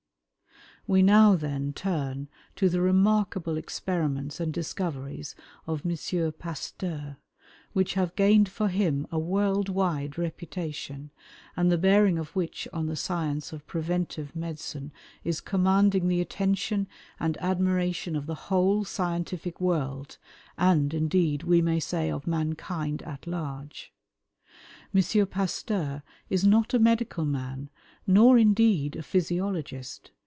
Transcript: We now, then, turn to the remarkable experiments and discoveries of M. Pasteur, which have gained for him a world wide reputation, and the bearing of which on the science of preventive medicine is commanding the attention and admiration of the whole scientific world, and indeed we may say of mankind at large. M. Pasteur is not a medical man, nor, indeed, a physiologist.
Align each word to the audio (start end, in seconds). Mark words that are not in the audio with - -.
We 0.87 1.03
now, 1.03 1.35
then, 1.35 1.73
turn 1.73 2.27
to 2.55 2.67
the 2.67 2.81
remarkable 2.81 3.55
experiments 3.55 4.39
and 4.39 4.51
discoveries 4.51 5.35
of 5.67 5.83
M. 5.85 6.31
Pasteur, 6.33 7.17
which 7.73 7.93
have 7.93 8.15
gained 8.15 8.49
for 8.49 8.67
him 8.67 9.05
a 9.11 9.19
world 9.19 9.69
wide 9.69 10.17
reputation, 10.17 11.11
and 11.55 11.71
the 11.71 11.77
bearing 11.77 12.17
of 12.17 12.35
which 12.35 12.67
on 12.73 12.87
the 12.87 12.95
science 12.95 13.53
of 13.53 13.67
preventive 13.67 14.35
medicine 14.35 14.91
is 15.23 15.39
commanding 15.39 16.07
the 16.07 16.19
attention 16.19 16.87
and 17.19 17.37
admiration 17.37 18.15
of 18.15 18.25
the 18.25 18.35
whole 18.49 18.83
scientific 18.83 19.61
world, 19.61 20.17
and 20.57 20.95
indeed 20.95 21.43
we 21.43 21.61
may 21.61 21.79
say 21.79 22.09
of 22.09 22.25
mankind 22.25 23.03
at 23.03 23.27
large. 23.27 23.93
M. 24.95 25.27
Pasteur 25.27 26.01
is 26.31 26.43
not 26.43 26.73
a 26.73 26.79
medical 26.79 27.23
man, 27.23 27.69
nor, 28.07 28.39
indeed, 28.39 28.95
a 28.95 29.03
physiologist. 29.03 30.09